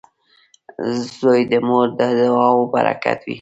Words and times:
•زوی 1.17 1.41
د 1.51 1.53
مور 1.67 1.87
د 1.99 2.01
دعاو 2.19 2.61
برکت 2.73 3.19
وي. 3.25 3.29